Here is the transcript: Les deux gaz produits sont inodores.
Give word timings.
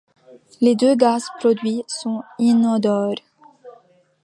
Les 0.61 0.75
deux 0.75 0.95
gaz 0.95 1.27
produits 1.37 1.83
sont 1.87 2.23
inodores. 2.39 3.21